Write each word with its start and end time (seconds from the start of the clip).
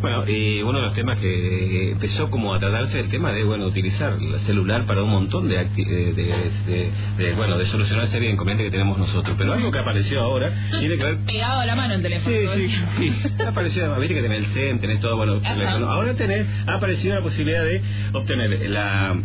Bueno, 0.00 0.28
y 0.28 0.62
uno 0.62 0.78
de 0.78 0.84
los 0.86 0.94
temas 0.94 1.18
que 1.18 1.92
empezó 1.92 2.30
como 2.30 2.54
a 2.54 2.58
tratarse 2.58 3.00
el 3.00 3.08
tema 3.08 3.32
de, 3.32 3.44
bueno, 3.44 3.66
utilizar 3.66 4.14
el 4.20 4.38
celular 4.40 4.84
para 4.84 5.02
un 5.02 5.10
montón 5.10 5.48
de, 5.48 5.64
de, 5.64 6.92
de, 7.16 7.32
bueno, 7.34 7.58
de 7.58 7.66
solucionar 7.66 8.08
serie 8.08 8.28
de 8.28 8.34
inconvenientes 8.34 8.66
que 8.66 8.78
tenemos 8.78 8.98
nosotros. 8.98 9.34
Pero 9.38 9.52
algo 9.52 9.70
que 9.70 9.78
apareció 9.78 10.20
ahora 10.20 10.52
tiene 10.78 10.96
que 10.96 11.04
ver... 11.04 11.18
Pegado 11.26 11.60
a 11.60 11.66
la 11.66 11.76
mano 11.76 11.94
el 11.94 12.02
teléfono. 12.02 12.36
Sí, 12.54 12.68
sí, 12.68 12.84
sí. 12.98 13.42
apareció, 13.46 13.94
viste 13.98 14.14
que 14.14 14.22
tenés 14.22 14.38
el 14.38 14.46
CEN, 14.46 14.80
tenés 14.80 15.00
todo, 15.00 15.16
bueno. 15.16 15.40
Ahora 15.88 16.14
tenés, 16.14 16.46
ha 16.66 16.74
aparecido 16.74 17.14
la 17.14 17.22
posibilidad 17.22 17.64
de 17.64 17.82
obtener 18.12 18.70
la 18.70 19.16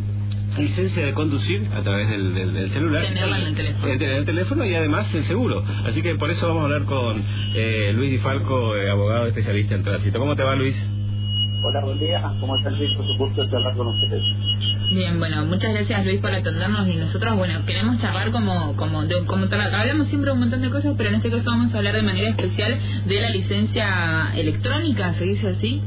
licencia 0.58 1.06
de 1.06 1.14
conducir 1.14 1.68
a 1.74 1.82
través 1.82 2.10
del, 2.10 2.34
del, 2.54 2.70
celular. 2.72 3.06
Tenerla 3.06 3.40
en 3.40 3.48
el 3.48 3.56
teléfono. 3.56 3.94
En 3.94 4.02
el 4.02 4.26
teléfono 4.26 4.66
y 4.66 4.76
además 4.76 5.14
el 5.14 5.24
seguro. 5.26 5.64
Así 5.86 6.02
que 6.02 6.16
por 6.16 6.30
eso 6.30 6.48
vamos 6.48 6.64
a 6.64 6.66
hablar 6.66 6.84
con 6.84 7.24
eh, 7.56 7.92
Luis 7.94 8.12
Di 8.12 8.18
Falco, 8.18 8.76
eh, 8.76 8.90
abogado 8.90 9.28
especialista 9.28 9.76
en 9.76 9.84
tránsito. 9.84 10.20
¿Cómo 10.20 10.36
te 10.36 10.44
va, 10.44 10.56
Luis? 10.56 10.76
Hola, 11.64 11.82
buen 11.82 12.00
día. 12.00 12.22
¿Cómo 12.40 12.56
están, 12.58 12.78
Luis? 12.78 12.90
Por 12.98 13.06
supuesto, 13.06 13.46
de 13.46 13.56
hablar 13.56 13.76
con 13.76 13.88
ustedes. 13.88 14.24
Bien, 14.92 15.20
bueno, 15.20 15.46
muchas 15.46 15.74
gracias 15.74 16.06
Luis 16.06 16.20
por 16.20 16.34
atendernos 16.34 16.86
y 16.86 16.98
nosotros, 16.98 17.38
bueno, 17.38 17.66
queremos 17.66 18.02
charlar 18.02 18.30
como, 18.32 18.76
como, 18.76 19.06
de, 19.06 19.24
como 19.26 19.46
hablamos 19.46 20.08
siempre 20.10 20.32
de 20.32 20.34
un 20.34 20.40
montón 20.42 20.62
de 20.62 20.70
cosas, 20.70 20.96
pero 20.98 21.10
en 21.10 21.16
este 21.16 21.30
caso 21.30 21.44
vamos 21.46 21.74
a 21.74 21.78
hablar 21.78 21.96
de 21.96 22.02
manera 22.02 22.30
especial 22.30 22.78
de 23.06 23.22
la 23.22 23.30
licencia 23.30 24.34
electrónica, 24.36 25.14
¿se 25.14 25.24
dice 25.24 25.48
así? 25.48 25.82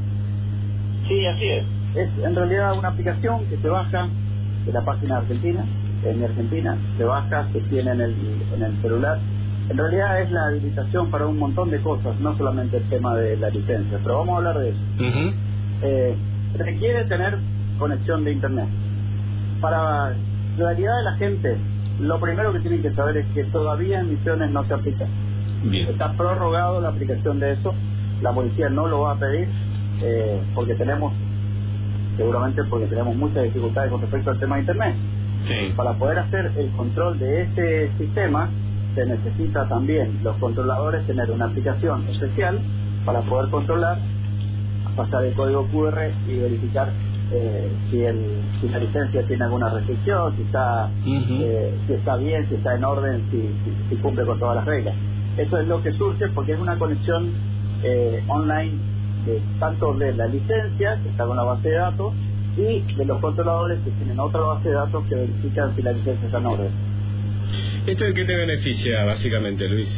Sí, 1.06 1.26
así 1.26 1.44
es. 1.44 1.66
Es 1.96 2.24
en 2.24 2.34
realidad 2.34 2.78
una 2.78 2.88
aplicación 2.88 3.46
que 3.50 3.58
se 3.58 3.68
baja 3.68 4.08
de 4.66 4.72
la 4.72 4.82
página 4.82 5.18
argentina, 5.18 5.64
en 6.04 6.22
Argentina, 6.24 6.76
se 6.96 7.04
baja, 7.04 7.46
se 7.52 7.60
tiene 7.60 7.90
en 7.92 8.00
el, 8.00 8.14
en 8.54 8.62
el 8.62 8.82
celular. 8.82 9.18
En 9.68 9.78
realidad 9.78 10.20
es 10.20 10.30
la 10.30 10.46
habilitación 10.48 11.10
para 11.10 11.26
un 11.26 11.38
montón 11.38 11.70
de 11.70 11.78
cosas, 11.80 12.18
no 12.20 12.36
solamente 12.36 12.76
el 12.78 12.82
tema 12.84 13.14
de 13.16 13.36
la 13.36 13.48
licencia, 13.48 13.98
pero 14.02 14.18
vamos 14.18 14.34
a 14.34 14.36
hablar 14.38 14.58
de 14.58 14.68
eso. 14.70 14.78
eh, 15.82 16.14
requiere 16.56 17.04
tener 17.06 17.38
conexión 17.78 18.24
de 18.24 18.32
internet. 18.32 18.66
Para 19.60 20.10
la 20.10 20.14
realidad 20.58 20.96
de 20.98 21.02
la 21.04 21.16
gente, 21.16 21.56
lo 22.00 22.20
primero 22.20 22.52
que 22.52 22.60
tienen 22.60 22.82
que 22.82 22.92
saber 22.92 23.16
es 23.18 23.26
que 23.34 23.44
todavía 23.44 24.00
en 24.00 24.10
Misiones 24.10 24.50
no 24.50 24.64
se 24.64 24.74
aplica. 24.74 25.06
Está 25.88 26.12
prorrogado 26.12 26.80
la 26.80 26.88
aplicación 26.90 27.40
de 27.40 27.52
eso, 27.52 27.74
la 28.22 28.32
policía 28.32 28.68
no 28.68 28.86
lo 28.86 29.02
va 29.02 29.12
a 29.12 29.16
pedir 29.16 29.48
eh, 30.02 30.40
porque 30.54 30.74
tenemos 30.74 31.12
seguramente 32.16 32.62
porque 32.64 32.86
tenemos 32.86 33.16
muchas 33.16 33.44
dificultades 33.44 33.90
con 33.90 34.00
respecto 34.00 34.30
al 34.30 34.38
tema 34.38 34.56
de 34.56 34.60
Internet. 34.62 34.94
Para 35.76 35.92
poder 35.92 36.18
hacer 36.20 36.52
el 36.56 36.70
control 36.70 37.18
de 37.18 37.42
este 37.42 37.90
sistema, 37.98 38.48
se 38.94 39.04
necesita 39.04 39.68
también 39.68 40.20
los 40.22 40.36
controladores 40.36 41.06
tener 41.06 41.30
una 41.30 41.46
aplicación 41.46 42.06
especial 42.08 42.58
para 43.04 43.20
poder 43.22 43.50
controlar, 43.50 43.98
pasar 44.96 45.24
el 45.24 45.34
código 45.34 45.66
QR 45.66 45.98
y 46.28 46.38
verificar 46.38 46.92
eh, 47.32 47.68
si, 47.90 48.02
el, 48.02 48.40
si 48.60 48.68
la 48.68 48.78
licencia 48.78 49.26
tiene 49.26 49.44
alguna 49.44 49.68
restricción, 49.70 50.36
si 50.36 50.42
está, 50.42 50.88
eh, 51.06 51.74
si 51.86 51.92
está 51.92 52.16
bien, 52.16 52.48
si 52.48 52.54
está 52.54 52.76
en 52.76 52.84
orden, 52.84 53.22
si, 53.30 53.50
si, 53.90 53.96
cumple 53.96 54.24
con 54.24 54.38
todas 54.38 54.56
las 54.56 54.64
reglas. 54.64 54.94
Eso 55.36 55.58
es 55.58 55.66
lo 55.66 55.82
que 55.82 55.92
surge 55.92 56.28
porque 56.28 56.52
es 56.52 56.60
una 56.60 56.78
conexión 56.78 57.32
eh, 57.82 58.22
online 58.28 58.93
tanto 59.58 59.94
de 59.94 60.12
la 60.14 60.26
licencia, 60.26 60.98
que 61.02 61.08
está 61.08 61.26
con 61.26 61.36
la 61.36 61.44
base 61.44 61.68
de 61.68 61.76
datos, 61.76 62.14
y 62.56 62.80
de 62.94 63.04
los 63.04 63.20
controladores 63.20 63.80
que 63.80 63.90
tienen 63.90 64.18
otra 64.20 64.40
base 64.40 64.68
de 64.68 64.74
datos 64.74 65.04
que 65.08 65.14
verifican 65.16 65.74
si 65.74 65.82
la 65.82 65.92
licencia 65.92 66.26
está 66.26 66.38
en 66.38 66.46
orden. 66.46 66.70
¿Esto 67.86 68.04
de 68.04 68.14
qué 68.14 68.24
te 68.24 68.36
beneficia 68.36 69.04
básicamente, 69.04 69.68
Luis? 69.68 69.88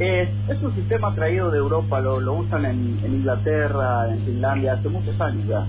es 0.00 0.62
un 0.62 0.74
sistema 0.74 1.14
traído 1.14 1.50
de 1.50 1.58
Europa, 1.58 2.00
lo, 2.00 2.20
lo 2.20 2.32
usan 2.32 2.64
en, 2.64 2.98
Inglaterra, 3.04 4.10
en 4.10 4.20
Finlandia, 4.20 4.72
hace 4.72 4.88
muchos 4.88 5.20
años 5.20 5.46
ya. 5.46 5.66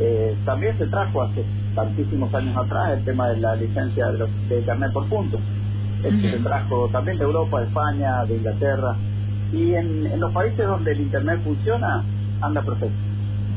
Eh, 0.00 0.34
también 0.44 0.76
se 0.78 0.86
trajo 0.86 1.22
hace 1.22 1.44
tantísimos 1.74 2.34
años 2.34 2.56
atrás 2.56 2.98
el 2.98 3.04
tema 3.04 3.28
de 3.28 3.36
la 3.36 3.54
licencia 3.54 4.10
de, 4.10 4.26
de 4.48 4.58
Internet 4.58 4.92
por 4.92 5.06
puntos. 5.08 5.40
Se 6.02 6.38
trajo 6.38 6.88
también 6.88 7.18
de 7.18 7.24
Europa, 7.24 7.60
de 7.60 7.66
España, 7.66 8.24
de 8.24 8.34
Inglaterra. 8.34 8.96
Y 9.52 9.74
en, 9.74 10.18
los 10.18 10.32
países 10.32 10.66
donde 10.66 10.92
el 10.92 11.00
Internet 11.00 11.40
funciona, 11.44 12.02
anda 12.40 12.62
perfecto. 12.62 12.96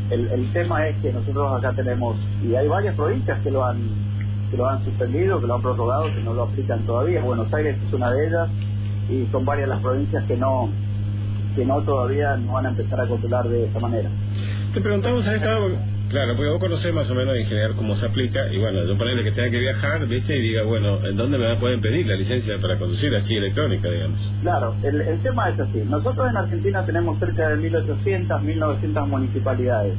El, 0.10 0.28
el 0.28 0.54
tema 0.54 0.88
es 0.88 0.98
que 0.98 1.12
nosotros 1.12 1.58
acá 1.58 1.74
tenemos, 1.74 2.18
y 2.44 2.54
hay 2.56 2.68
varias 2.68 2.96
provincias 2.96 3.40
que 3.42 3.52
lo 3.52 3.66
han 3.66 4.06
que 4.52 4.58
lo 4.58 4.70
han 4.70 4.84
suspendido, 4.84 5.40
que 5.40 5.48
lo 5.48 5.56
han 5.56 5.62
prorrogado, 5.62 6.04
que 6.14 6.22
no 6.24 6.34
lo 6.34 6.44
aplican 6.44 6.82
todavía. 6.86 7.22
Buenos 7.22 7.52
Aires 7.54 7.78
es 7.88 7.94
una 7.94 8.12
de 8.12 8.28
ellas 8.28 8.50
y 9.10 9.26
son 9.32 9.46
varias 9.46 9.70
las 9.70 9.82
provincias 9.82 10.24
que 10.26 10.38
no 10.38 10.70
que 11.56 11.66
no 11.66 11.82
todavía 11.82 12.36
no 12.36 12.54
van 12.54 12.66
a 12.66 12.70
empezar 12.70 13.00
a 13.00 13.08
controlar 13.08 13.48
de 13.48 13.66
esa 13.66 13.80
manera. 13.80 14.10
Te 14.74 14.82
preguntamos 14.82 15.26
a 15.26 15.36
esta 15.36 15.58
Claro, 16.10 16.36
porque 16.36 16.50
vos 16.52 16.60
conocés 16.60 16.94
más 16.94 17.10
o 17.10 17.16
menos 17.16 17.36
en 17.36 17.46
general 17.46 17.74
cómo 17.76 17.96
se 17.96 18.06
aplica, 18.06 18.52
y 18.52 18.60
bueno, 18.60 18.86
yo 18.86 18.96
ponele 18.98 19.24
que 19.24 19.32
tenga 19.32 19.50
que 19.50 19.58
viajar, 19.58 20.06
viste, 20.08 20.38
y 20.38 20.42
diga, 20.42 20.64
bueno, 20.64 21.06
¿en 21.06 21.16
dónde 21.18 21.38
me 21.38 21.56
pueden 21.58 21.82
pedir 21.82 22.06
la 22.06 22.16
licencia 22.16 22.58
para 22.60 22.78
conducir 22.78 23.14
así 23.16 23.36
electrónica, 23.36 23.90
digamos? 23.90 24.20
Claro, 24.42 24.76
el, 24.84 25.02
el 25.02 25.20
tema 25.22 25.50
es 25.50 25.60
así. 25.60 25.84
Nosotros 25.90 26.30
en 26.30 26.38
Argentina 26.38 26.86
tenemos 26.86 27.18
cerca 27.20 27.50
de 27.50 27.58
1.800, 27.58 28.28
1.900 28.28 29.08
municipalidades. 29.08 29.96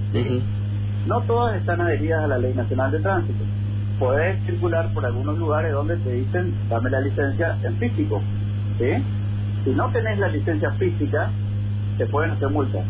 No 1.07 1.21
todas 1.23 1.57
están 1.57 1.81
adheridas 1.81 2.25
a 2.25 2.27
la 2.27 2.39
Ley 2.39 2.55
Nacional 2.55 2.91
de 2.91 2.99
Tránsito. 3.01 3.45
Puedes 3.99 4.45
circular 4.45 4.93
por 4.93 5.07
algunos 5.07 5.39
lugares 5.39 5.73
donde 5.73 5.97
te 5.97 6.13
dicen, 6.13 6.53
dame 6.69 6.91
la 6.91 7.01
licencia 7.01 7.57
en 7.63 7.77
físico. 7.77 8.23
¿sí? 8.79 8.91
Si 9.65 9.71
no 9.71 9.89
tenés 9.91 10.19
la 10.19 10.29
licencia 10.29 10.71
física, 10.73 11.31
te 11.99 12.07
pueden 12.07 12.33
hacer 12.33 12.49
multas. 12.49 12.85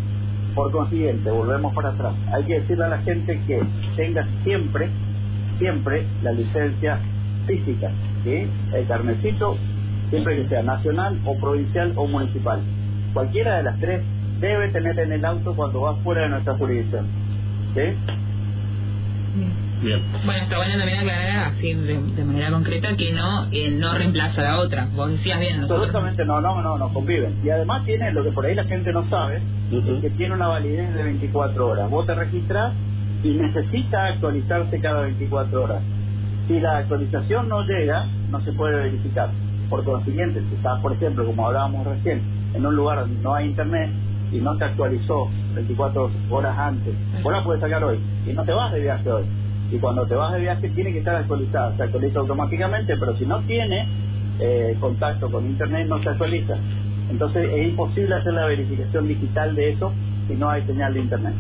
Por 0.57 0.73
consiguiente, 0.73 1.31
volvemos 1.31 1.75
para 1.75 1.91
atrás. 1.91 2.15
Hay 2.33 2.43
que 2.45 2.61
decirle 2.61 2.87
a 2.87 2.89
la 2.89 2.99
gente 2.99 3.39
que 3.47 3.61
tenga 3.95 4.27
siempre, 4.43 4.89
siempre 5.59 6.07
la 6.23 6.33
licencia 6.33 6.99
física, 7.47 7.91
¿sí? 8.25 8.49
El 8.73 8.87
carnecito, 8.89 9.59
siempre 10.09 10.37
que 10.37 10.49
sea 10.49 10.63
nacional 10.63 11.21
o 11.27 11.37
provincial 11.37 11.93
o 11.97 12.07
municipal. 12.07 12.61
Cualquiera 13.13 13.59
de 13.59 13.63
las 13.65 13.79
tres 13.79 14.03
debe 14.41 14.71
tener 14.71 14.99
en 14.99 15.13
el 15.13 15.27
auto 15.27 15.55
cuando 15.55 15.83
va 15.83 15.95
fuera 15.97 16.23
de 16.23 16.31
nuestra 16.31 16.55
jurisdicción. 16.55 17.05
¿Sí? 17.75 17.83
Bueno, 19.83 20.43
está 20.43 20.57
bueno 20.57 20.79
también 20.79 21.01
aclarar 21.01 21.49
así 21.49 21.75
de, 21.75 22.25
manera 22.25 22.51
concreta 22.51 22.97
que 22.97 23.13
no 23.13 23.47
no 23.47 23.95
reemplaza 23.95 24.41
a 24.41 24.45
la 24.45 24.59
otra. 24.59 24.89
Vos 24.95 25.11
decías 25.11 25.39
bien. 25.39 25.63
Absolutamente 25.63 26.25
no, 26.25 26.41
no, 26.41 26.63
no, 26.63 26.79
no, 26.79 26.89
conviven. 26.93 27.37
Y 27.45 27.51
además 27.51 27.85
tiene 27.85 28.11
lo 28.13 28.25
que 28.25 28.31
por 28.31 28.47
ahí 28.47 28.55
la 28.55 28.65
gente 28.65 28.93
no 28.93 29.09
sabe, 29.09 29.41
que 30.01 30.11
tiene 30.11 30.35
una 30.35 30.49
validez 30.49 30.95
de 30.95 31.03
24 31.03 31.67
horas. 31.67 31.91
Vos 31.91 32.07
te 32.07 32.15
registras 32.15 32.73
y 33.23 33.29
necesita 33.31 34.07
actualizarse 34.07 34.81
cada 34.81 35.03
24 35.03 35.65
horas. 35.65 35.83
Si 36.49 36.59
la 36.59 36.79
actualización 36.79 37.49
no 37.49 37.63
llega, 37.63 38.07
no 38.31 38.41
se 38.41 38.53
puede 38.53 38.77
verificar. 38.77 39.31
Por 39.69 39.85
consiguiente, 39.85 40.41
si 40.49 40.55
estás, 40.55 40.81
por 40.81 40.93
ejemplo, 40.93 41.27
como 41.27 41.47
hablábamos 41.47 41.87
recién, 41.87 42.23
en 42.55 42.65
un 42.65 42.77
lugar 42.77 43.01
donde 43.01 43.21
no 43.23 43.35
hay 43.35 43.49
internet 43.49 43.91
y 44.33 44.37
no 44.39 44.57
te 44.57 44.65
actualizó 44.65 45.29
24 45.55 46.11
horas 46.31 46.59
antes, 46.59 46.95
vos 47.23 47.33
la 47.33 47.43
puedes 47.43 47.61
sacar 47.61 47.83
hoy 47.85 47.99
y 48.27 48.33
no 48.33 48.45
te 48.45 48.53
vas 48.53 48.73
de 48.73 48.81
viaje 48.81 49.11
hoy 49.11 49.25
y 49.71 49.79
cuando 49.79 50.07
te 50.07 50.15
vas 50.15 50.33
de 50.33 50.41
viaje 50.41 50.69
tiene 50.71 50.93
que 50.93 50.99
estar 50.99 51.17
actualizada, 51.17 51.77
se 51.77 51.83
actualiza 51.83 52.21
automáticamente, 52.21 52.97
pero 52.97 53.17
si 53.17 53.27
no 53.27 53.41
tiene 53.43 53.89
eh, 54.39 54.77
contacto 54.81 55.31
con 55.31 55.47
internet 55.47 55.89
no 55.89 56.03
se 56.03 56.11
actualiza. 56.11 56.57
Entonces 57.11 57.49
es 57.53 57.69
imposible 57.69 58.15
hacer 58.15 58.33
la 58.35 58.47
verificación 58.47 59.09
digital 59.09 59.55
de 59.55 59.71
eso 59.71 59.93
si 60.29 60.35
no 60.35 60.51
hay 60.51 60.63
señal 60.65 60.95
de 60.95 61.01
internet. 61.01 61.35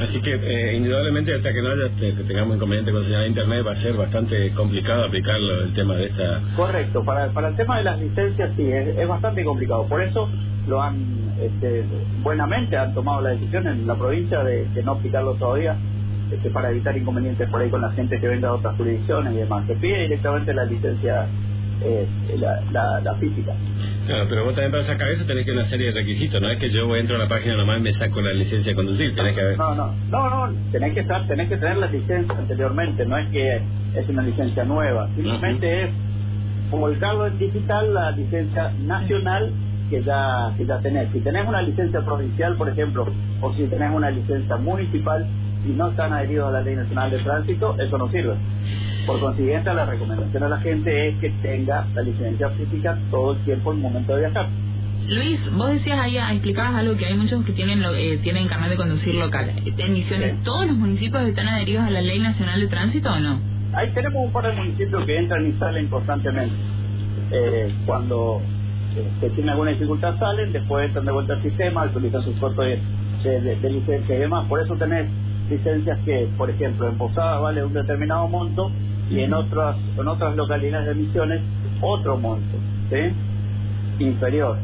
Así 0.00 0.20
que 0.20 0.34
eh, 0.34 0.76
indudablemente 0.76 1.34
hasta 1.34 1.52
que 1.52 1.62
no 1.62 1.70
haya, 1.70 1.88
que 1.98 2.22
tengamos 2.24 2.56
inconveniente 2.56 2.92
con 2.92 3.02
señal 3.02 3.22
de 3.22 3.28
internet 3.28 3.66
va 3.66 3.72
a 3.72 3.76
ser 3.76 3.94
bastante 3.94 4.50
complicado 4.52 5.04
aplicarlo 5.04 5.64
el 5.64 5.72
tema 5.72 5.96
de 5.96 6.06
esta... 6.06 6.40
Correcto, 6.54 7.04
para, 7.04 7.28
para 7.30 7.48
el 7.48 7.56
tema 7.56 7.78
de 7.78 7.84
las 7.84 8.00
licencias 8.00 8.52
sí, 8.56 8.70
es, 8.70 9.08
bastante 9.08 9.42
complicado. 9.42 9.86
Por 9.88 10.00
eso 10.00 10.28
lo 10.68 10.80
han, 10.80 11.34
este, 11.40 11.84
buenamente 12.22 12.76
han 12.76 12.94
tomado 12.94 13.20
la 13.20 13.30
decisión 13.30 13.66
en 13.66 13.84
la 13.84 13.96
provincia 13.96 14.44
de 14.44 14.82
no 14.84 14.92
aplicarlo 14.92 15.34
todavía 15.34 15.76
este, 16.32 16.50
para 16.50 16.70
evitar 16.70 16.96
inconvenientes 16.96 17.48
por 17.50 17.60
ahí 17.60 17.68
con 17.68 17.82
la 17.82 17.90
gente 17.92 18.18
que 18.18 18.28
venga 18.28 18.48
a 18.48 18.54
otras 18.54 18.76
jurisdicciones 18.76 19.34
y 19.34 19.36
demás. 19.38 19.66
Se 19.66 19.74
pide 19.76 20.02
directamente 20.02 20.54
la 20.54 20.64
licencia, 20.64 21.26
eh, 21.84 22.06
la, 22.72 23.00
la, 23.00 23.14
física. 23.16 23.52
Claro, 24.06 24.26
pero 24.28 24.44
vos 24.44 24.54
también 24.54 24.72
para 24.72 24.84
sacar 24.84 25.08
eso 25.10 25.24
tenés 25.26 25.44
que 25.44 25.52
una 25.52 25.68
serie 25.68 25.92
de 25.92 25.92
requisitos, 25.92 26.40
no 26.40 26.50
es 26.50 26.58
que 26.58 26.70
yo 26.70 26.96
entro 26.96 27.16
a 27.16 27.18
la 27.18 27.28
página 27.28 27.56
nomás 27.56 27.80
y 27.80 27.82
me 27.82 27.92
saco 27.92 28.20
la 28.20 28.32
licencia 28.32 28.70
de 28.70 28.76
conducir, 28.76 29.14
tenés 29.14 29.34
que 29.34 29.56
No, 29.56 29.74
no, 29.74 29.94
no, 30.10 30.48
no, 30.48 30.54
tenés 30.70 30.94
que, 30.94 31.00
estar, 31.00 31.26
tenés 31.26 31.48
que 31.48 31.56
tener 31.56 31.76
la 31.76 31.88
licencia 31.88 32.36
anteriormente, 32.36 33.04
no 33.04 33.18
es 33.18 33.28
que 33.30 33.60
es 33.94 34.08
una 34.08 34.22
licencia 34.22 34.64
nueva, 34.64 35.08
simplemente 35.14 35.84
es 35.84 35.90
como 36.70 36.88
el 36.88 36.98
cargo 36.98 37.26
es 37.26 37.38
digital, 37.38 37.92
la 37.92 38.10
licencia 38.12 38.72
nacional 38.84 39.52
que 39.90 40.02
ya, 40.02 40.54
que 40.56 40.64
ya 40.64 40.78
tenés. 40.78 41.12
Si 41.12 41.20
tenés 41.20 41.46
una 41.46 41.60
licencia 41.60 42.00
provincial, 42.00 42.56
por 42.56 42.68
ejemplo, 42.70 43.06
o 43.42 43.52
si 43.52 43.64
tenés 43.66 43.94
una 43.94 44.10
licencia 44.10 44.56
municipal, 44.56 45.26
y 45.66 45.70
no 45.70 45.90
están 45.90 46.12
adheridos 46.12 46.48
a 46.48 46.52
la 46.52 46.60
Ley 46.60 46.76
Nacional 46.76 47.10
de 47.10 47.18
Tránsito, 47.18 47.76
eso 47.78 47.98
no 47.98 48.08
sirve. 48.10 48.34
Por 49.06 49.20
consiguiente, 49.20 49.72
la 49.74 49.84
recomendación 49.84 50.42
a 50.44 50.48
la 50.48 50.58
gente 50.58 51.08
es 51.08 51.16
que 51.18 51.30
tenga 51.42 51.86
la 51.94 52.02
licencia 52.02 52.50
física 52.50 52.98
todo 53.10 53.32
el 53.32 53.38
tiempo 53.44 53.72
en 53.72 53.78
el 53.78 53.82
momento 53.82 54.14
de 54.14 54.20
viajar. 54.20 54.48
Luis, 55.08 55.40
vos 55.52 55.72
decías 55.72 55.98
ahí, 55.98 56.16
explicabas 56.16 56.76
algo 56.76 56.96
que 56.96 57.06
hay 57.06 57.14
muchos 57.14 57.44
que 57.44 57.52
tienen 57.52 57.82
eh, 57.84 58.18
tienen 58.22 58.46
carnet 58.46 58.70
de 58.70 58.76
conducir 58.76 59.16
local. 59.16 59.50
En 59.76 59.92
Misiones, 59.92 60.42
¿todos 60.44 60.66
los 60.66 60.76
municipios 60.76 61.22
están 61.24 61.48
adheridos 61.48 61.84
a 61.84 61.90
la 61.90 62.00
Ley 62.00 62.20
Nacional 62.20 62.60
de 62.60 62.68
Tránsito 62.68 63.10
o 63.10 63.18
no? 63.18 63.40
Ahí 63.74 63.90
tenemos 63.92 64.26
un 64.26 64.32
par 64.32 64.46
de 64.46 64.52
municipios 64.52 65.04
que 65.04 65.16
entran 65.16 65.46
y 65.46 65.52
salen 65.52 65.88
constantemente. 65.88 66.54
Eh, 67.32 67.74
cuando 67.86 68.42
eh, 68.96 69.08
se 69.20 69.30
tiene 69.30 69.50
alguna 69.50 69.72
dificultad 69.72 70.18
salen, 70.18 70.52
después 70.52 70.86
entran 70.86 71.06
de 71.06 71.12
vuelta 71.12 71.32
al 71.34 71.42
sistema, 71.42 71.84
utilizan 71.84 72.22
sus 72.22 72.36
cortos 72.36 72.64
de, 72.64 73.40
de, 73.40 73.70
licencia 73.70 74.14
y 74.14 74.18
demás. 74.18 74.46
Por 74.46 74.60
eso 74.60 74.76
tenés 74.76 75.10
licencias 75.48 75.98
que, 76.04 76.28
por 76.36 76.50
ejemplo, 76.50 76.88
en 76.88 76.96
Posada 76.96 77.38
vale 77.38 77.64
un 77.64 77.72
determinado 77.72 78.28
monto 78.28 78.70
y 79.10 79.20
en 79.20 79.34
otras 79.34 79.76
en 79.98 80.08
otras 80.08 80.36
localidades 80.36 80.88
de 80.88 80.94
Misiones 80.94 81.42
otro 81.80 82.16
monto, 82.16 82.56
¿sí? 82.90 84.04
Inferior. 84.04 84.56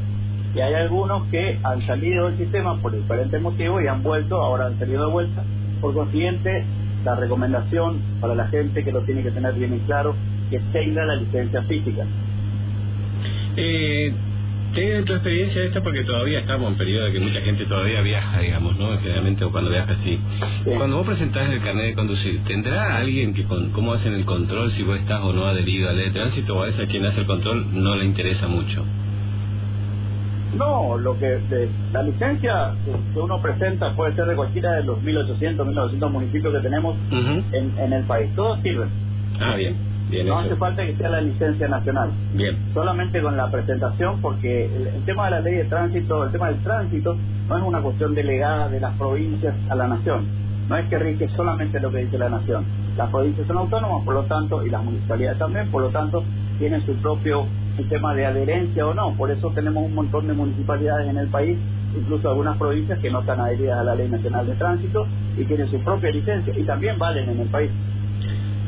Y 0.54 0.60
hay 0.60 0.74
algunos 0.74 1.26
que 1.28 1.58
han 1.62 1.82
salido 1.82 2.26
del 2.26 2.38
sistema 2.38 2.76
por 2.78 2.92
diferentes 2.92 3.40
motivos 3.40 3.82
y 3.82 3.86
han 3.86 4.02
vuelto, 4.02 4.40
ahora 4.40 4.66
han 4.66 4.78
salido 4.78 5.06
de 5.06 5.12
vuelta. 5.12 5.44
Por 5.80 5.94
consiguiente, 5.94 6.64
la 7.04 7.14
recomendación 7.14 8.00
para 8.20 8.34
la 8.34 8.46
gente 8.48 8.82
que 8.82 8.92
lo 8.92 9.02
tiene 9.02 9.22
que 9.22 9.30
tener 9.30 9.54
bien 9.54 9.72
en 9.72 9.80
claro, 9.80 10.14
que 10.50 10.58
tenga 10.72 11.04
la 11.04 11.16
licencia 11.16 11.62
física. 11.62 12.04
Eh, 13.56 14.12
¿Tienes 14.74 15.04
tu 15.06 15.14
experiencia 15.14 15.64
esta? 15.64 15.82
Porque 15.82 16.04
todavía 16.04 16.40
estamos 16.40 16.70
en 16.70 16.78
periodo 16.78 17.06
de 17.06 17.12
que 17.12 17.20
mucha 17.20 17.40
gente 17.40 17.64
todavía 17.64 18.00
viaja, 18.02 18.40
digamos, 18.40 18.78
¿no? 18.78 18.96
Generalmente 18.98 19.44
o 19.44 19.50
cuando 19.50 19.70
viaja 19.70 19.92
así. 19.92 20.18
Cuando 20.76 20.98
vos 20.98 21.06
presentás 21.06 21.50
el 21.50 21.60
carnet 21.62 21.86
de 21.86 21.94
conducir, 21.94 22.44
¿tendrá 22.44 22.96
alguien 22.96 23.34
que, 23.34 23.44
con, 23.44 23.70
cómo 23.70 23.94
hacen 23.94 24.14
el 24.14 24.24
control 24.24 24.70
si 24.70 24.82
vos 24.82 24.98
estás 24.98 25.22
o 25.22 25.32
no 25.32 25.46
adherido 25.46 25.88
a 25.88 25.92
la 25.92 25.98
ley 25.98 26.06
de 26.06 26.12
tránsito 26.12 26.56
o 26.56 26.62
a 26.62 26.68
esa 26.68 26.86
quien 26.86 27.04
hace 27.06 27.20
el 27.20 27.26
control 27.26 27.66
no 27.72 27.96
le 27.96 28.04
interesa 28.04 28.46
mucho? 28.46 28.84
No, 30.56 30.96
lo 30.98 31.18
que 31.18 31.38
la 31.92 32.02
licencia 32.02 32.72
que 33.12 33.20
uno 33.20 33.40
presenta 33.40 33.94
puede 33.94 34.14
ser 34.14 34.26
de 34.26 34.36
cualquiera 34.36 34.74
de 34.74 34.84
los 34.84 35.02
1800, 35.02 35.66
1900 35.66 36.10
municipios 36.10 36.54
que 36.54 36.60
tenemos 36.60 36.96
en, 37.10 37.78
en 37.78 37.92
el 37.92 38.04
país. 38.04 38.34
Todos 38.34 38.60
sirven. 38.62 38.88
Ah, 39.40 39.56
bien 39.56 39.87
no 40.24 40.38
hace 40.38 40.56
falta 40.56 40.84
que 40.84 40.96
sea 40.96 41.10
la 41.10 41.20
licencia 41.20 41.68
nacional. 41.68 42.10
Bien. 42.34 42.56
Solamente 42.72 43.20
con 43.20 43.36
la 43.36 43.50
presentación, 43.50 44.20
porque 44.20 44.64
el, 44.64 45.04
tema 45.04 45.26
de 45.26 45.30
la 45.32 45.40
ley 45.40 45.54
de 45.56 45.64
tránsito, 45.64 46.24
el 46.24 46.32
tema 46.32 46.48
del 46.48 46.62
tránsito, 46.62 47.16
no 47.48 47.58
es 47.58 47.64
una 47.64 47.80
cuestión 47.80 48.14
delegada 48.14 48.68
de 48.68 48.80
las 48.80 48.96
provincias 48.96 49.54
a 49.68 49.74
la 49.74 49.88
nación. 49.88 50.26
No 50.68 50.76
es 50.76 50.88
que 50.88 50.98
rige 50.98 51.28
solamente 51.34 51.80
lo 51.80 51.90
que 51.90 51.98
dice 51.98 52.18
la 52.18 52.28
nación. 52.28 52.64
Las 52.96 53.10
provincias 53.10 53.46
son 53.46 53.58
autónomas, 53.58 54.04
por 54.04 54.14
lo 54.14 54.24
tanto, 54.24 54.66
y 54.66 54.70
las 54.70 54.84
municipalidades 54.84 55.38
también, 55.38 55.70
por 55.70 55.82
lo 55.82 55.88
tanto, 55.88 56.24
tienen 56.58 56.84
su 56.84 56.94
propio 56.96 57.46
sistema 57.76 58.14
de 58.14 58.26
adherencia 58.26 58.86
o 58.86 58.92
no. 58.92 59.14
Por 59.14 59.30
eso 59.30 59.50
tenemos 59.50 59.84
un 59.84 59.94
montón 59.94 60.26
de 60.26 60.34
municipalidades 60.34 61.08
en 61.08 61.16
el 61.16 61.28
país, 61.28 61.56
incluso 61.96 62.28
algunas 62.28 62.56
provincias 62.58 62.98
que 62.98 63.10
no 63.10 63.20
están 63.20 63.40
adheridas 63.40 63.78
a 63.78 63.84
la 63.84 63.94
Ley 63.94 64.08
Nacional 64.08 64.46
de 64.46 64.54
Tránsito 64.54 65.06
y 65.38 65.44
tienen 65.44 65.70
su 65.70 65.78
propia 65.80 66.10
licencia 66.10 66.52
y 66.58 66.64
también 66.64 66.98
valen 66.98 67.30
en 67.30 67.40
el 67.40 67.48
país. 67.48 67.70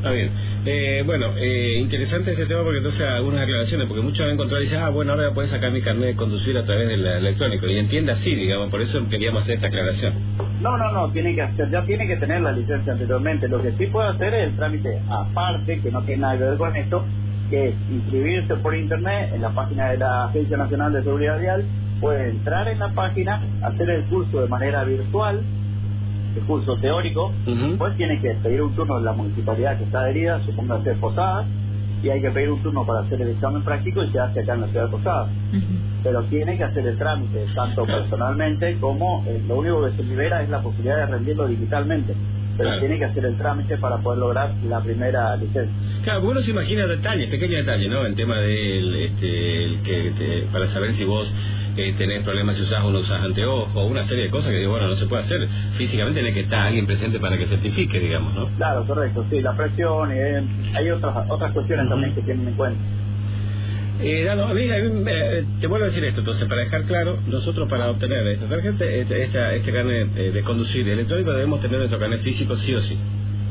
Está 0.01 0.13
bien. 0.13 0.31
Eh, 0.65 1.03
bueno, 1.05 1.37
eh, 1.37 1.79
interesante 1.79 2.31
este 2.31 2.47
tema 2.47 2.63
porque 2.63 2.79
entonces 2.79 3.07
algunas 3.07 3.43
aclaraciones, 3.43 3.87
porque 3.87 4.03
muchos 4.03 4.21
han 4.23 4.31
encontrado 4.31 4.63
y 4.63 4.65
dicen, 4.65 4.81
ah, 4.81 4.89
bueno, 4.89 5.13
ahora 5.13 5.31
puedes 5.35 5.51
sacar 5.51 5.71
mi 5.73 5.83
carnet 5.83 6.07
de 6.07 6.17
conducir 6.17 6.57
a 6.57 6.65
través 6.65 6.89
del 6.89 7.07
electrónico. 7.07 7.67
Y 7.69 7.79
entiende 7.79 8.13
así, 8.13 8.35
digamos, 8.35 8.71
por 8.71 8.81
eso 8.81 9.07
queríamos 9.11 9.43
hacer 9.43 9.57
esta 9.57 9.67
aclaración. 9.67 10.15
No, 10.63 10.79
no, 10.79 10.91
no, 10.91 11.11
tiene 11.13 11.35
que 11.35 11.43
hacer, 11.43 11.71
ya 11.71 11.83
tiene 11.83 12.07
que 12.07 12.17
tener 12.17 12.41
la 12.41 12.53
licencia 12.53 12.95
anteriormente. 12.95 13.47
Lo 13.47 13.61
que 13.61 13.73
sí 13.73 13.89
puede 13.89 14.09
hacer 14.09 14.33
es 14.33 14.49
el 14.49 14.57
trámite 14.57 15.01
aparte, 15.11 15.81
que 15.83 15.91
no 15.91 16.01
tiene 16.01 16.23
nada 16.23 16.39
que 16.39 16.45
ver 16.45 16.57
con 16.57 16.75
esto, 16.75 17.05
que 17.51 17.69
es 17.69 17.75
inscribirse 17.91 18.57
por 18.57 18.75
internet 18.75 19.33
en 19.35 19.43
la 19.43 19.51
página 19.51 19.91
de 19.91 19.99
la 19.99 20.25
Agencia 20.25 20.57
Nacional 20.57 20.95
de 20.95 21.03
Seguridad 21.03 21.39
Vial, 21.39 21.65
puede 22.01 22.31
entrar 22.31 22.69
en 22.69 22.79
la 22.79 22.89
página, 22.89 23.43
hacer 23.63 23.91
el 23.91 24.05
curso 24.05 24.41
de 24.41 24.49
manera 24.49 24.83
virtual, 24.83 25.43
el 26.37 26.43
curso 26.43 26.77
teórico, 26.77 27.33
pues 27.79 27.97
tiene 27.97 28.21
que 28.21 28.31
pedir 28.43 28.63
un 28.63 28.75
turno 28.75 28.99
de 28.99 29.05
la 29.05 29.13
municipalidad 29.13 29.79
que 29.79 29.85
está 29.85 30.01
adherida, 30.01 30.41
suponga 30.45 30.83
ser 30.83 30.97
Posadas, 30.97 31.47
y 32.03 32.09
hay 32.09 32.21
que 32.21 32.31
pedir 32.31 32.51
un 32.51 32.63
turno 32.63 32.87
para 32.87 33.01
hacer 33.01 33.21
el 33.21 33.29
examen 33.29 33.63
práctico 33.63 34.03
y 34.03 34.11
se 34.11 34.19
hace 34.19 34.41
acá 34.41 34.55
en 34.55 34.61
la 34.63 34.67
ciudad 34.69 34.85
de 34.87 34.91
Posadas. 34.91 35.31
Pero 36.03 36.23
tiene 36.25 36.57
que 36.57 36.65
hacer 36.65 36.87
el 36.87 36.97
trámite, 36.97 37.47
tanto 37.55 37.85
personalmente 37.85 38.77
como 38.81 39.25
eh, 39.27 39.43
lo 39.47 39.57
único 39.57 39.85
que 39.85 39.97
se 39.97 40.03
libera 40.05 40.43
es 40.43 40.49
la 40.49 40.61
posibilidad 40.63 40.97
de 40.97 41.07
rendirlo 41.07 41.47
digitalmente 41.47 42.15
pero 42.61 42.79
tiene 42.79 42.99
que 42.99 43.05
hacer 43.05 43.25
el 43.25 43.37
trámite 43.37 43.79
para 43.79 43.99
poder 43.99 44.19
lograr 44.19 44.51
la 44.69 44.81
primera 44.81 45.37
licencia. 45.37 45.73
Claro, 46.03 46.29
uno 46.29 46.41
se 46.43 46.51
imagina 46.51 46.87
detalles, 46.87 47.31
pequeños 47.31 47.65
detalles, 47.65 47.91
¿no? 47.91 48.05
El 48.05 48.15
tema 48.15 48.39
del, 48.39 48.97
este, 48.97 49.65
el 49.65 49.81
que 49.83 50.45
para 50.53 50.67
saber 50.67 50.93
si 50.93 51.05
vos 51.05 51.33
eh, 51.89 51.95
tenés 51.97 52.23
problemas 52.25 52.57
si 52.57 52.63
usás 52.63 52.85
o 52.85 52.91
no 52.91 53.01
usás 53.01 53.21
anteojo, 53.23 53.85
una 53.85 54.05
serie 54.05 54.25
de 54.25 54.31
cosas 54.31 54.51
que 54.51 54.67
bueno, 54.67 54.89
no 54.89 54.95
se 54.97 55.07
puede 55.07 55.23
hacer. 55.25 55.49
Físicamente 55.77 56.21
tiene 56.21 56.35
que 56.35 56.41
estar 56.41 56.61
alguien 56.67 56.87
presente 56.87 57.19
para 57.19 57.37
que 57.39 57.47
certifique, 57.47 57.99
digamos, 57.99 58.35
¿no? 58.35 58.47
Claro, 58.57 58.85
correcto, 58.87 59.25
sí, 59.31 59.41
la 59.41 59.57
presión, 59.57 60.11
y 60.11 60.19
eh, 60.19 60.43
hay 60.75 60.91
otras 60.91 61.29
otras 61.29 61.53
cuestiones 61.53 61.89
también 61.89 62.15
que 62.15 62.23
tienen 62.23 62.49
en 62.49 62.55
cuenta. 62.55 62.81
Eh, 64.03 64.31
a 64.31 64.35
mí, 64.35 64.63
eh, 64.63 65.45
te 65.61 65.67
vuelvo 65.67 65.85
a 65.85 65.89
decir 65.89 66.03
esto, 66.07 66.21
entonces, 66.21 66.49
para 66.49 66.63
dejar 66.63 66.85
claro, 66.85 67.19
nosotros 67.27 67.69
para 67.69 67.91
obtener 67.91 68.27
esta 68.29 68.47
tarjeta, 68.47 68.85
este, 68.87 69.25
este 69.25 69.73
carnet 69.73 70.09
eh, 70.17 70.31
de 70.33 70.43
conducir 70.43 70.89
electrónico, 70.89 71.33
debemos 71.33 71.61
tener 71.61 71.79
nuestro 71.79 71.99
carnet 71.99 72.21
físico 72.21 72.57
sí 72.57 72.75
o 72.75 72.81
sí. 72.81 72.97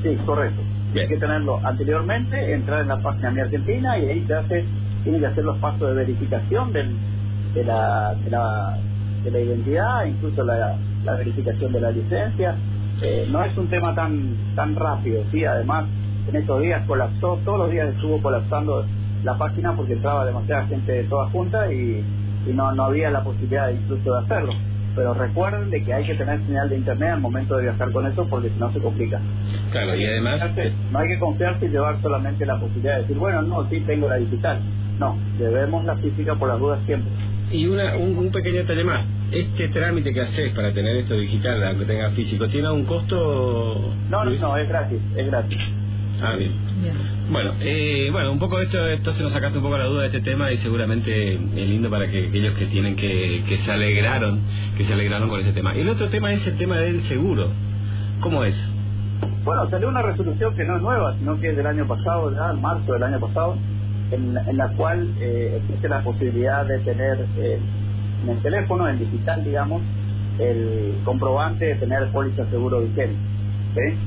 Sí, 0.02 0.18
correcto. 0.26 0.62
Hay 0.96 1.08
que 1.08 1.18
tenerlo 1.18 1.60
anteriormente, 1.64 2.52
entrar 2.52 2.82
en 2.82 2.88
la 2.88 3.00
página 3.00 3.30
Mi 3.30 3.42
Argentina 3.42 4.00
y 4.00 4.06
ahí 4.10 4.24
se 4.26 4.34
hace, 4.34 4.66
tiene 5.04 5.20
que 5.20 5.26
hacer 5.28 5.44
los 5.44 5.58
pasos 5.60 5.88
de 5.90 5.94
verificación 5.94 6.74
del, 6.74 6.96
de, 7.54 7.64
la, 7.64 8.16
de, 8.24 8.30
la, 8.30 8.78
de 9.24 9.32
la 9.32 9.40
identidad, 9.40 10.06
incluso 10.06 10.44
la, 10.44 10.76
la 11.04 11.16
verificación 11.16 11.72
de 11.74 11.82
la 11.82 11.92
licencia. 11.92 12.56
Eh, 13.02 13.28
no 13.32 13.44
es 13.44 13.58
un 13.58 13.68
tema 13.68 13.96
tan 13.96 14.36
tan 14.56 14.76
rápido, 14.76 15.24
sí, 15.32 15.46
además 15.46 15.86
en 16.28 16.36
estos 16.36 16.62
días 16.62 16.86
colapsó, 16.86 17.40
todos 17.46 17.60
los 17.60 17.72
días 17.72 17.88
estuvo 17.96 18.22
colapsando 18.22 18.86
la 19.24 19.38
página 19.38 19.74
porque 19.74 19.94
entraba 19.94 20.26
demasiada 20.26 20.68
gente 20.68 20.92
de 20.92 21.04
toda 21.06 21.30
junta 21.30 21.72
y, 21.72 22.04
y 22.48 22.54
no, 22.54 22.74
no 22.74 22.84
había 22.84 23.10
la 23.10 23.24
posibilidad 23.24 23.70
incluso 23.70 24.14
de 24.14 24.20
hacerlo. 24.20 24.54
Pero 24.96 25.14
recuerden 25.14 25.70
de 25.70 25.84
que 25.84 25.94
hay 25.94 26.06
que 26.06 26.16
tener 26.16 26.42
señal 26.42 26.68
de 26.70 26.78
internet 26.78 27.12
al 27.14 27.22
momento 27.22 27.56
de 27.56 27.64
viajar 27.64 27.92
con 27.92 28.06
eso 28.06 28.28
porque 28.30 28.50
si 28.50 28.60
no 28.60 28.72
se 28.72 28.80
complica. 28.80 29.20
Claro, 29.72 29.96
y 29.96 30.06
además... 30.06 30.42
No 30.92 31.00
hay 31.00 31.08
que 31.08 31.20
confiarse 31.20 31.68
y 31.68 31.70
llevar 31.70 32.02
solamente 32.02 32.46
la 32.46 32.60
posibilidad 32.60 32.96
de 32.96 33.02
decir, 33.04 33.18
bueno, 33.18 33.42
no, 33.44 33.70
sí 33.70 33.80
tengo 33.82 34.10
la 34.10 34.16
digital. 34.16 34.60
No, 35.00 35.16
debemos 35.38 35.86
la 35.86 35.96
física 35.96 36.36
por 36.36 36.50
las 36.50 36.60
dudas 36.60 36.80
siempre. 36.86 37.12
Y 37.52 37.66
una, 37.66 37.96
un, 37.98 38.32
pequeño 38.32 38.58
detalle 38.58 38.84
más. 38.84 39.06
Este 39.32 39.68
trámite 39.70 40.14
que 40.14 40.22
haces 40.22 40.54
para 40.54 40.72
tener 40.72 40.96
esto 40.98 41.16
digital, 41.16 41.64
aunque 41.64 41.86
tenga 41.86 42.10
físico, 42.12 42.48
¿tiene 42.48 42.70
un 42.72 42.86
costo? 42.86 43.94
No, 44.10 44.26
no, 44.26 44.32
no, 44.32 44.58
es 44.58 44.70
gratis, 44.70 45.00
es 45.16 45.28
gratis. 45.28 45.60
Ah, 46.22 46.36
bien. 46.36 46.54
Bueno, 47.32 47.54
eh, 47.62 48.10
bueno, 48.12 48.32
un 48.32 48.40
poco 48.40 48.60
esto, 48.60 48.86
esto 48.88 49.14
se 49.14 49.24
nos 49.24 49.32
sacaste 49.32 49.58
un 49.58 49.64
poco 49.64 49.78
la 49.78 49.86
duda 49.86 50.02
de 50.02 50.08
este 50.08 50.22
tema 50.22 50.52
y 50.52 50.58
seguramente 50.58 51.36
es 51.36 51.70
lindo 51.70 51.90
para 51.90 52.10
que 52.10 52.28
aquellos 52.28 52.56
que 52.56 52.66
tienen 52.66 52.96
que, 52.96 53.44
que 53.48 53.58
se 53.58 53.72
alegraron, 53.72 54.40
que 54.78 54.86
se 54.86 54.94
alegraron 54.94 55.30
con 55.30 55.40
ese 55.40 55.54
tema. 55.54 55.76
Y 55.78 55.82
el 55.82 55.90
otro 55.90 56.10
tema 56.10 56.34
es 56.34 56.46
el 56.46 56.58
tema 56.58 56.78
del 56.78 57.02
seguro. 57.04 57.50
¿Cómo 58.20 58.44
es? 58.44 58.56
Bueno, 59.44 59.70
salió 59.70 59.88
una 59.88 60.02
resolución 60.02 60.56
que 60.56 60.66
no 60.66 60.76
es 60.76 60.82
nueva, 60.82 61.16
sino 61.18 61.40
que 61.40 61.50
es 61.50 61.58
del 61.58 61.68
año 61.68 61.86
pasado, 61.88 62.34
ya 62.34 62.52
en 62.52 62.62
marzo 62.62 62.94
del 62.94 63.04
año 63.04 63.20
pasado, 63.20 63.56
en, 64.12 64.38
en 64.38 64.58
la 64.58 64.70
cual 64.70 65.10
eh, 65.20 65.62
existe 65.62 65.88
la 65.88 66.02
posibilidad 66.02 66.66
de 66.66 66.80
tener 66.80 67.26
eh, 67.38 67.60
en 68.24 68.30
el 68.30 68.42
teléfono, 68.42 68.88
en 68.88 69.00
digital, 69.00 69.44
digamos, 69.44 69.82
el 70.40 70.96
comprobante 71.04 71.66
de 71.66 71.76
tener 71.76 72.08
póliza 72.12 72.46
seguro 72.50 72.82
vigente. 72.82 73.18
¿sí? 73.76 73.98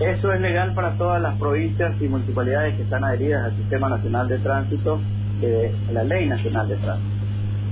Eso 0.00 0.32
es 0.32 0.40
legal 0.40 0.74
para 0.74 0.92
todas 0.94 1.22
las 1.22 1.36
provincias 1.38 1.94
y 2.00 2.08
municipalidades 2.08 2.74
que 2.76 2.82
están 2.82 3.04
adheridas 3.04 3.44
al 3.44 3.56
Sistema 3.56 3.88
Nacional 3.88 4.28
de 4.28 4.38
Tránsito, 4.38 5.00
de 5.40 5.72
la 5.92 6.04
Ley 6.04 6.26
Nacional 6.26 6.68
de 6.68 6.76
Tránsito. 6.76 7.12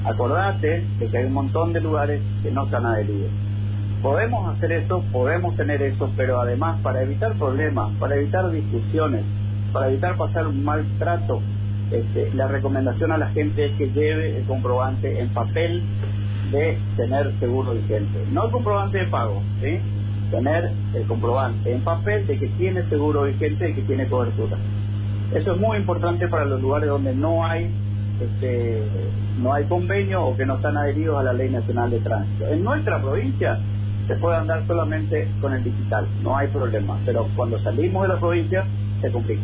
Acordate 0.04 0.84
de 0.98 1.08
que 1.08 1.18
hay 1.18 1.24
un 1.24 1.34
montón 1.34 1.72
de 1.72 1.80
lugares 1.80 2.22
que 2.42 2.50
no 2.50 2.64
están 2.64 2.86
adheridos. 2.86 3.30
Podemos 4.02 4.56
hacer 4.56 4.72
eso, 4.72 5.04
podemos 5.12 5.56
tener 5.56 5.82
eso, 5.82 6.10
pero 6.16 6.40
además 6.40 6.80
para 6.82 7.02
evitar 7.02 7.34
problemas, 7.34 7.90
para 7.98 8.14
evitar 8.16 8.50
discusiones, 8.50 9.24
para 9.72 9.88
evitar 9.88 10.16
pasar 10.16 10.46
un 10.46 10.64
mal 10.64 10.84
trato, 10.98 11.40
este, 11.90 12.32
la 12.34 12.46
recomendación 12.46 13.12
a 13.12 13.18
la 13.18 13.28
gente 13.30 13.66
es 13.66 13.72
que 13.76 13.90
lleve 13.90 14.38
el 14.38 14.44
comprobante 14.44 15.20
en 15.20 15.28
papel 15.30 15.82
de 16.52 16.78
tener 16.96 17.32
seguro 17.38 17.72
vigente. 17.72 18.24
No 18.32 18.46
el 18.46 18.50
comprobante 18.52 18.98
de 18.98 19.06
pago, 19.06 19.42
¿sí? 19.60 19.78
tener 20.30 20.70
el 20.94 21.02
comprobante 21.04 21.72
en 21.72 21.80
papel 21.80 22.26
de 22.26 22.38
que 22.38 22.46
tiene 22.48 22.84
seguro 22.84 23.24
vigente 23.24 23.70
y 23.70 23.74
que 23.74 23.82
tiene 23.82 24.06
cobertura. 24.06 24.56
Eso 25.34 25.54
es 25.54 25.60
muy 25.60 25.78
importante 25.78 26.28
para 26.28 26.44
los 26.44 26.60
lugares 26.60 26.88
donde 26.88 27.14
no 27.14 27.44
hay 27.44 27.70
este, 28.20 28.82
no 29.40 29.54
hay 29.54 29.64
convenio 29.64 30.22
o 30.26 30.36
que 30.36 30.44
no 30.44 30.56
están 30.56 30.76
adheridos 30.76 31.18
a 31.18 31.22
la 31.22 31.32
Ley 31.32 31.50
Nacional 31.50 31.90
de 31.90 32.00
Tránsito. 32.00 32.46
En 32.48 32.62
nuestra 32.62 33.00
provincia 33.00 33.58
se 34.06 34.16
puede 34.16 34.36
andar 34.36 34.66
solamente 34.66 35.28
con 35.40 35.54
el 35.54 35.64
digital, 35.64 36.06
no 36.22 36.36
hay 36.36 36.48
problema, 36.48 36.98
pero 37.06 37.26
cuando 37.34 37.58
salimos 37.60 38.02
de 38.02 38.08
la 38.08 38.20
provincia 38.20 38.64
se 39.00 39.10
complica. 39.10 39.42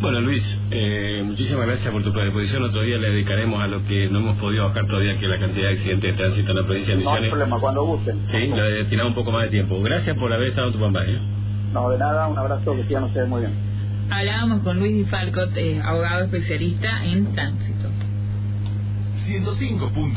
Bueno, 0.00 0.20
Luis, 0.20 0.42
eh, 0.70 1.22
muchísimas 1.24 1.66
gracias 1.66 1.92
por 1.92 2.02
tu 2.02 2.10
predisposición. 2.12 2.62
Otro 2.64 2.82
día 2.82 2.96
le 2.96 3.10
dedicaremos 3.10 3.60
a 3.62 3.66
lo 3.66 3.84
que 3.84 4.08
no 4.08 4.20
hemos 4.20 4.36
podido 4.38 4.64
bajar 4.64 4.86
todavía, 4.86 5.18
que 5.18 5.26
es 5.26 5.30
la 5.30 5.38
cantidad 5.38 5.68
de 5.68 5.74
accidentes 5.74 6.10
de 6.12 6.16
tránsito 6.16 6.50
en 6.52 6.56
la 6.56 6.64
provincia 6.64 6.96
de 6.96 7.02
No 7.02 7.10
hay 7.10 7.14
Misiones. 7.16 7.30
problema, 7.30 7.60
cuando 7.60 7.84
gusten. 7.84 8.22
Sí, 8.28 8.38
le 8.38 8.62
destinamos 8.62 9.10
un 9.10 9.14
poco 9.16 9.32
más 9.32 9.44
de 9.44 9.50
tiempo. 9.50 9.80
Gracias 9.82 10.16
por 10.16 10.32
haber 10.32 10.48
estado 10.48 10.68
en 10.68 10.72
tu 10.72 10.80
pampa. 10.80 11.00
¿eh? 11.04 11.18
No, 11.74 11.90
de 11.90 11.98
nada, 11.98 12.28
un 12.28 12.38
abrazo, 12.38 12.74
que 12.76 12.84
sigan 12.84 13.04
ustedes 13.04 13.28
muy 13.28 13.40
bien. 13.42 13.52
Hablábamos 14.10 14.62
con 14.62 14.78
Luis 14.78 15.08
Falcot, 15.10 15.54
eh, 15.56 15.80
abogado 15.84 16.24
especialista 16.24 17.04
en 17.04 17.34
tránsito. 17.34 17.90
105.9 19.26 20.14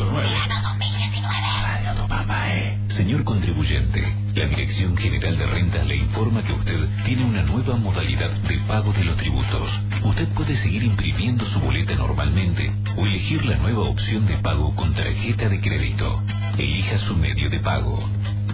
Radio 1.62 2.02
Tupamba, 2.02 2.56
eh. 2.56 2.78
Señor 2.96 3.24
contribuyente, 3.24 4.04
la 4.36 4.48
Dirección 4.48 4.96
General 4.96 5.36
de 5.36 5.48
Rentas 5.48 5.88
le 5.88 5.98
informa 5.98 6.44
que 6.44 6.54
usted 6.54 6.88
tiene 7.06 7.26
una 7.26 7.42
nueva 7.42 7.76
modalidad 7.76 8.30
de 8.30 8.60
pago 8.68 8.94
de 8.94 9.04
los 9.04 9.18
tributos. 9.18 9.68
Usted 10.04 10.28
puede 10.30 10.56
seguir 10.58 10.84
imprimiendo 10.84 11.44
su 11.46 11.60
boleta 11.60 11.96
normalmente 11.96 12.72
o 12.96 13.08
elegir 13.08 13.46
la 13.46 13.58
nueva 13.58 13.90
opción 13.90 14.28
de 14.28 14.38
pago 14.38 14.76
con 14.76 14.94
tarjeta 14.94 15.50
de 15.50 15.60
crédito. 15.60 16.22
Elija 16.56 17.00
su 17.00 17.18
medio 17.18 17.50
de 17.50 17.60
pago. 17.62 18.08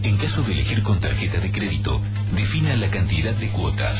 En 0.04 0.16
caso 0.16 0.42
de 0.44 0.54
elegir 0.54 0.84
con 0.84 1.02
tarjeta 1.02 1.40
de 1.40 1.52
crédito, 1.52 2.02
defina 2.34 2.78
la 2.78 2.90
cantidad 2.90 3.34
de 3.34 3.50
cuotas. 3.50 4.00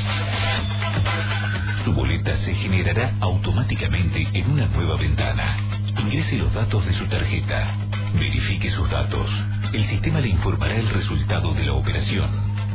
Su 1.84 1.94
boleta 1.94 2.38
se 2.38 2.54
generará 2.54 3.14
automáticamente 3.20 4.26
en 4.32 4.50
una 4.50 4.68
nueva 4.68 4.96
ventana. 4.96 5.58
Ingrese 6.00 6.38
los 6.38 6.54
datos 6.54 6.86
de 6.86 6.94
su 6.94 7.06
tarjeta. 7.08 7.76
Verifique 8.14 8.70
sus 8.72 8.90
datos. 8.90 9.30
El 9.72 9.86
sistema 9.86 10.20
le 10.20 10.30
informará 10.30 10.76
el 10.78 10.90
resultado 10.90 11.54
de 11.54 11.64
la 11.64 11.74
operación. 11.74 12.28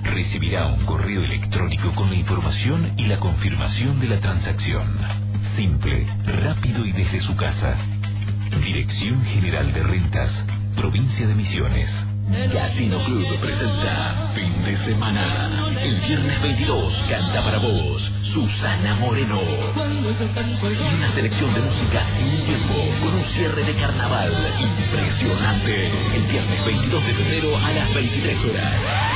Recibirá 0.05 0.67
un 0.67 0.85
correo 0.87 1.25
electrónico 1.25 1.93
con 1.93 2.09
la 2.09 2.15
información 2.15 2.93
y 2.97 3.07
la 3.07 3.19
confirmación 3.19 3.99
de 3.99 4.09
la 4.09 4.21
transacción. 4.21 4.97
Simple, 5.57 6.07
rápido 6.25 6.87
y 6.87 6.93
desde 6.93 7.19
su 7.19 7.35
casa. 7.35 7.77
Dirección 8.65 9.25
General 9.25 9.73
de 9.73 9.83
Rentas, 9.83 10.47
Provincia 10.77 11.27
de 11.27 11.35
Misiones. 11.35 12.04
Casino 12.33 12.99
Club 13.05 13.39
presenta 13.39 14.31
Fin 14.35 14.65
de 14.65 14.77
Semana. 14.79 15.51
El 15.83 16.01
viernes 16.01 16.43
22 16.43 16.95
canta 17.09 17.43
para 17.43 17.59
vos 17.59 18.11
Susana 18.23 18.95
Moreno. 18.97 19.41
Y 19.43 20.95
una 20.95 21.11
selección 21.13 21.53
de 21.55 21.61
música 21.61 22.03
sin 22.17 22.45
tiempo 22.45 22.75
con 23.03 23.15
un 23.15 23.25
cierre 23.25 23.63
de 23.65 23.75
carnaval 23.75 24.33
impresionante. 24.59 25.89
El 26.15 26.23
viernes 26.23 26.65
22 26.65 27.07
de 27.07 27.13
febrero 27.15 27.59
a 27.59 27.73
las 27.73 27.95
23 27.95 28.45
horas. 28.45 29.14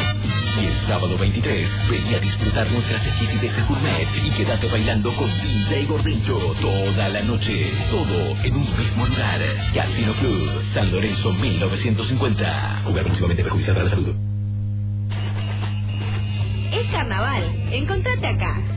Y 0.61 0.67
el 0.67 0.77
sábado 0.87 1.17
23, 1.17 1.89
vení 1.89 2.15
a 2.15 2.19
disfrutar 2.19 2.71
nuestras 2.73 3.07
exquisiteces 3.07 3.69
gourmet 3.69 4.09
y 4.17 4.31
quédate 4.31 4.69
bailando 4.69 5.15
con 5.15 5.31
DJ 5.41 5.87
Gordincho 5.87 6.37
toda 6.61 7.09
la 7.09 7.23
noche. 7.23 7.73
Todo 7.91 8.37
en 8.43 8.55
un 8.57 8.77
mismo 8.77 9.07
lugar. 9.07 9.41
Casino 9.73 10.13
Club, 10.15 10.63
San 10.75 10.91
Lorenzo 10.91 11.33
1950. 11.33 12.83
Jugar 12.85 13.03
exclusivamente 13.03 13.43
perjudicial 13.45 13.75
para 13.75 13.85
la 13.85 13.91
salud. 13.91 14.15
Es 16.73 16.91
carnaval. 16.91 17.45
Encontrate 17.73 18.27
acá. 18.27 18.69